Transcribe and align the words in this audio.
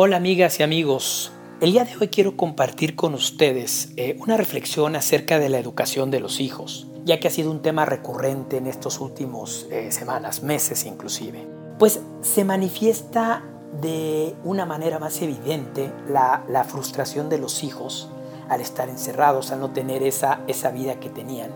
Hola 0.00 0.16
amigas 0.16 0.60
y 0.60 0.62
amigos. 0.62 1.32
El 1.60 1.72
día 1.72 1.84
de 1.84 1.96
hoy 1.96 2.06
quiero 2.06 2.36
compartir 2.36 2.94
con 2.94 3.14
ustedes 3.14 3.92
eh, 3.96 4.16
una 4.20 4.36
reflexión 4.36 4.94
acerca 4.94 5.40
de 5.40 5.48
la 5.48 5.58
educación 5.58 6.12
de 6.12 6.20
los 6.20 6.38
hijos, 6.38 6.86
ya 7.04 7.18
que 7.18 7.26
ha 7.26 7.32
sido 7.32 7.50
un 7.50 7.62
tema 7.62 7.84
recurrente 7.84 8.58
en 8.58 8.68
estos 8.68 9.00
últimos 9.00 9.66
eh, 9.72 9.90
semanas, 9.90 10.44
meses 10.44 10.84
inclusive. 10.84 11.48
Pues 11.80 11.98
se 12.20 12.44
manifiesta 12.44 13.42
de 13.82 14.36
una 14.44 14.64
manera 14.66 15.00
más 15.00 15.20
evidente 15.20 15.90
la, 16.08 16.44
la 16.48 16.62
frustración 16.62 17.28
de 17.28 17.38
los 17.38 17.64
hijos 17.64 18.08
al 18.48 18.60
estar 18.60 18.88
encerrados, 18.88 19.50
al 19.50 19.58
no 19.58 19.72
tener 19.72 20.04
esa, 20.04 20.42
esa 20.46 20.70
vida 20.70 21.00
que 21.00 21.10
tenían. 21.10 21.50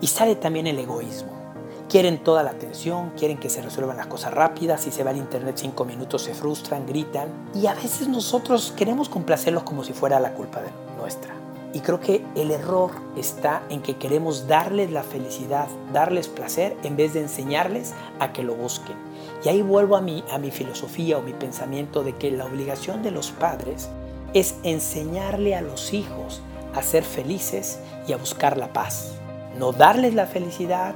Y 0.00 0.06
sale 0.06 0.36
también 0.36 0.68
el 0.68 0.78
egoísmo. 0.78 1.47
Quieren 1.88 2.18
toda 2.22 2.42
la 2.42 2.50
atención, 2.50 3.12
quieren 3.16 3.38
que 3.38 3.48
se 3.48 3.62
resuelvan 3.62 3.96
las 3.96 4.08
cosas 4.08 4.34
rápidas, 4.34 4.82
si 4.82 4.90
se 4.90 5.04
va 5.04 5.10
al 5.10 5.16
internet 5.16 5.56
cinco 5.56 5.86
minutos 5.86 6.20
se 6.20 6.34
frustran, 6.34 6.86
gritan 6.86 7.28
y 7.54 7.66
a 7.66 7.72
veces 7.72 8.08
nosotros 8.08 8.74
queremos 8.76 9.08
complacerlos 9.08 9.62
como 9.62 9.82
si 9.84 9.94
fuera 9.94 10.20
la 10.20 10.34
culpa 10.34 10.60
nuestra. 10.98 11.34
Y 11.72 11.80
creo 11.80 11.98
que 11.98 12.22
el 12.34 12.50
error 12.50 12.90
está 13.16 13.62
en 13.70 13.80
que 13.80 13.96
queremos 13.96 14.46
darles 14.46 14.90
la 14.90 15.02
felicidad, 15.02 15.66
darles 15.90 16.28
placer 16.28 16.76
en 16.82 16.96
vez 16.96 17.14
de 17.14 17.20
enseñarles 17.20 17.94
a 18.20 18.34
que 18.34 18.42
lo 18.42 18.54
busquen. 18.54 18.96
Y 19.42 19.48
ahí 19.48 19.62
vuelvo 19.62 19.96
a 19.96 20.02
mi, 20.02 20.22
a 20.30 20.36
mi 20.36 20.50
filosofía 20.50 21.16
o 21.16 21.22
mi 21.22 21.32
pensamiento 21.32 22.04
de 22.04 22.14
que 22.14 22.30
la 22.30 22.44
obligación 22.44 23.02
de 23.02 23.12
los 23.12 23.30
padres 23.30 23.88
es 24.34 24.56
enseñarle 24.62 25.54
a 25.54 25.62
los 25.62 25.94
hijos 25.94 26.42
a 26.74 26.82
ser 26.82 27.02
felices 27.02 27.78
y 28.06 28.12
a 28.12 28.18
buscar 28.18 28.58
la 28.58 28.74
paz. 28.74 29.14
No 29.58 29.72
darles 29.72 30.14
la 30.14 30.26
felicidad, 30.26 30.94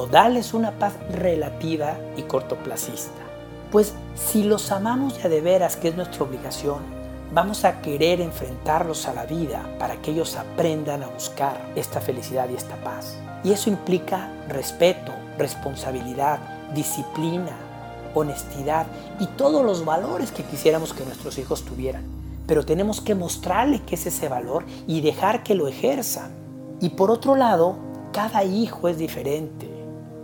darles 0.00 0.54
una 0.54 0.72
paz 0.72 0.94
relativa 1.12 1.96
y 2.16 2.22
cortoplacista. 2.22 3.22
Pues 3.70 3.94
si 4.14 4.42
los 4.42 4.70
amamos 4.72 5.22
ya 5.22 5.28
de 5.28 5.40
veras, 5.40 5.76
que 5.76 5.88
es 5.88 5.96
nuestra 5.96 6.24
obligación, 6.24 6.80
vamos 7.32 7.64
a 7.64 7.80
querer 7.80 8.20
enfrentarlos 8.20 9.06
a 9.08 9.14
la 9.14 9.24
vida 9.24 9.76
para 9.78 9.96
que 9.96 10.10
ellos 10.10 10.36
aprendan 10.36 11.02
a 11.02 11.08
buscar 11.08 11.72
esta 11.76 12.00
felicidad 12.00 12.48
y 12.50 12.54
esta 12.54 12.76
paz. 12.76 13.16
Y 13.44 13.52
eso 13.52 13.70
implica 13.70 14.30
respeto, 14.48 15.12
responsabilidad, 15.38 16.38
disciplina, 16.74 17.56
honestidad 18.14 18.86
y 19.18 19.26
todos 19.26 19.64
los 19.64 19.84
valores 19.84 20.32
que 20.32 20.44
quisiéramos 20.44 20.92
que 20.92 21.04
nuestros 21.04 21.38
hijos 21.38 21.64
tuvieran. 21.64 22.04
Pero 22.46 22.64
tenemos 22.64 23.00
que 23.00 23.14
mostrarle 23.14 23.80
que 23.82 23.94
es 23.94 24.06
ese 24.06 24.28
valor 24.28 24.64
y 24.86 25.00
dejar 25.00 25.42
que 25.42 25.54
lo 25.54 25.68
ejerzan. 25.68 26.30
Y 26.80 26.90
por 26.90 27.10
otro 27.10 27.36
lado, 27.36 27.76
cada 28.12 28.44
hijo 28.44 28.88
es 28.88 28.98
diferente 28.98 29.61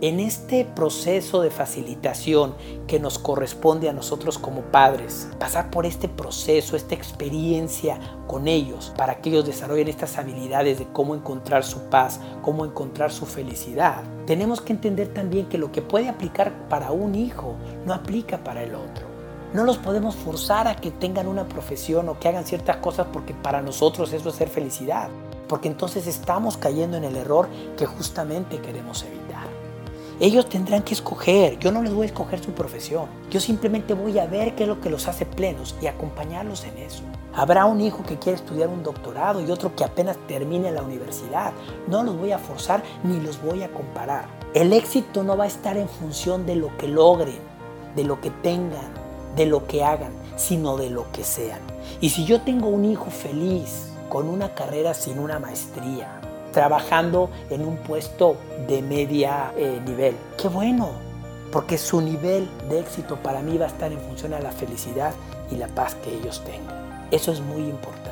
en 0.01 0.21
este 0.21 0.63
proceso 0.63 1.41
de 1.41 1.49
facilitación 1.49 2.55
que 2.87 3.01
nos 3.01 3.19
corresponde 3.19 3.89
a 3.89 3.93
nosotros 3.93 4.37
como 4.37 4.61
padres, 4.61 5.27
pasar 5.39 5.69
por 5.69 5.85
este 5.85 6.07
proceso, 6.07 6.77
esta 6.77 6.95
experiencia 6.95 7.99
con 8.25 8.47
ellos, 8.47 8.93
para 8.95 9.19
que 9.19 9.29
ellos 9.29 9.45
desarrollen 9.45 9.89
estas 9.89 10.17
habilidades 10.17 10.79
de 10.79 10.87
cómo 10.87 11.15
encontrar 11.15 11.65
su 11.65 11.89
paz, 11.89 12.21
cómo 12.41 12.63
encontrar 12.63 13.11
su 13.11 13.25
felicidad, 13.25 14.03
tenemos 14.25 14.61
que 14.61 14.71
entender 14.71 15.13
también 15.13 15.49
que 15.49 15.57
lo 15.57 15.71
que 15.71 15.81
puede 15.81 16.07
aplicar 16.07 16.69
para 16.69 16.91
un 16.91 17.15
hijo 17.15 17.55
no 17.85 17.93
aplica 17.93 18.37
para 18.37 18.63
el 18.63 18.75
otro. 18.75 19.05
No 19.53 19.65
los 19.65 19.77
podemos 19.77 20.15
forzar 20.15 20.67
a 20.67 20.75
que 20.75 20.91
tengan 20.91 21.27
una 21.27 21.49
profesión 21.49 22.07
o 22.07 22.19
que 22.19 22.29
hagan 22.29 22.45
ciertas 22.45 22.77
cosas 22.77 23.07
porque 23.11 23.33
para 23.33 23.61
nosotros 23.61 24.13
eso 24.13 24.29
es 24.29 24.35
ser 24.35 24.47
felicidad, 24.47 25.09
porque 25.49 25.67
entonces 25.67 26.07
estamos 26.07 26.55
cayendo 26.55 26.95
en 26.95 27.03
el 27.03 27.17
error 27.17 27.49
que 27.75 27.85
justamente 27.85 28.59
queremos 28.59 29.03
evitar. 29.03 29.58
Ellos 30.21 30.49
tendrán 30.49 30.83
que 30.83 30.93
escoger, 30.93 31.57
yo 31.59 31.71
no 31.71 31.81
les 31.81 31.93
voy 31.93 32.03
a 32.03 32.07
escoger 32.07 32.43
su 32.43 32.51
profesión, 32.51 33.05
yo 33.31 33.39
simplemente 33.39 33.93
voy 33.93 34.19
a 34.19 34.25
ver 34.25 34.53
qué 34.53 34.63
es 34.63 34.69
lo 34.69 34.81
que 34.81 34.89
los 34.89 35.07
hace 35.07 35.25
plenos 35.25 35.77
y 35.81 35.87
acompañarlos 35.87 36.65
en 36.65 36.77
eso. 36.77 37.03
Habrá 37.33 37.63
un 37.63 37.79
hijo 37.79 38.03
que 38.03 38.19
quiere 38.19 38.35
estudiar 38.35 38.67
un 38.67 38.83
doctorado 38.83 39.39
y 39.39 39.49
otro 39.49 39.73
que 39.77 39.85
apenas 39.85 40.17
termine 40.27 40.71
la 40.71 40.83
universidad. 40.83 41.53
No 41.87 42.03
los 42.03 42.17
voy 42.17 42.33
a 42.33 42.37
forzar 42.37 42.83
ni 43.05 43.21
los 43.21 43.41
voy 43.41 43.63
a 43.63 43.71
comparar. 43.71 44.25
El 44.53 44.73
éxito 44.73 45.23
no 45.23 45.37
va 45.37 45.45
a 45.45 45.47
estar 45.47 45.77
en 45.77 45.87
función 45.87 46.45
de 46.45 46.57
lo 46.57 46.75
que 46.77 46.89
logren, 46.89 47.39
de 47.95 48.03
lo 48.03 48.19
que 48.19 48.29
tengan, 48.29 48.91
de 49.37 49.45
lo 49.45 49.67
que 49.67 49.85
hagan, 49.85 50.11
sino 50.35 50.75
de 50.75 50.89
lo 50.89 51.09
que 51.13 51.23
sean. 51.23 51.61
Y 52.01 52.09
si 52.09 52.25
yo 52.25 52.41
tengo 52.41 52.67
un 52.67 52.83
hijo 52.83 53.09
feliz, 53.09 53.93
con 54.09 54.27
una 54.27 54.53
carrera 54.53 54.93
sin 54.93 55.17
una 55.17 55.39
maestría, 55.39 56.19
trabajando 56.51 57.29
en 57.49 57.65
un 57.65 57.77
puesto 57.77 58.37
de 58.67 58.81
media 58.81 59.51
eh, 59.57 59.79
nivel. 59.85 60.15
Qué 60.37 60.47
bueno, 60.47 60.89
porque 61.51 61.77
su 61.77 62.01
nivel 62.01 62.47
de 62.69 62.79
éxito 62.79 63.17
para 63.17 63.41
mí 63.41 63.57
va 63.57 63.65
a 63.65 63.69
estar 63.69 63.91
en 63.91 63.99
función 63.99 64.33
a 64.33 64.39
la 64.39 64.51
felicidad 64.51 65.13
y 65.51 65.55
la 65.55 65.67
paz 65.67 65.95
que 65.95 66.15
ellos 66.15 66.43
tengan. 66.45 67.07
Eso 67.11 67.31
es 67.31 67.41
muy 67.41 67.61
importante. 67.61 68.09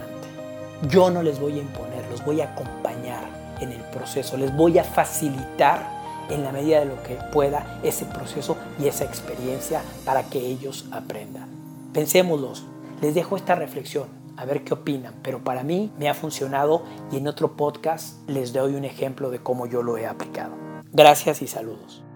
Yo 0.90 1.10
no 1.10 1.24
les 1.24 1.40
voy 1.40 1.54
a 1.54 1.62
imponer, 1.62 2.06
los 2.10 2.24
voy 2.24 2.42
a 2.42 2.52
acompañar 2.52 3.24
en 3.60 3.72
el 3.72 3.82
proceso, 3.82 4.38
les 4.38 4.56
voy 4.56 4.78
a 4.78 4.84
facilitar 4.84 5.98
en 6.30 6.44
la 6.44 6.52
medida 6.52 6.80
de 6.80 6.86
lo 6.86 7.02
que 7.04 7.16
pueda 7.32 7.80
ese 7.84 8.06
proceso 8.06 8.58
y 8.80 8.88
esa 8.88 9.06
experiencia 9.06 9.82
para 10.06 10.24
que 10.24 10.40
ellos 10.40 10.86
aprendan. 10.92 11.48
Pensémoslos, 11.94 12.64
les 13.02 13.16
dejo 13.16 13.38
esta 13.38 13.56
reflexión 13.56 14.27
a 14.38 14.46
ver 14.46 14.64
qué 14.64 14.74
opinan, 14.74 15.16
pero 15.24 15.44
para 15.44 15.64
mí 15.64 15.92
me 15.98 16.10
ha 16.10 16.14
funcionado 16.14 16.84
y 17.12 17.18
en 17.18 17.28
otro 17.28 17.58
podcast 17.58 18.28
les 18.30 18.54
doy 18.54 18.76
un 18.76 18.86
ejemplo 18.86 19.30
de 19.30 19.40
cómo 19.40 19.66
yo 19.66 19.84
lo 19.84 19.98
he 19.98 20.06
aplicado. 20.06 20.56
Gracias 20.94 21.42
y 21.42 21.48
saludos. 21.48 22.07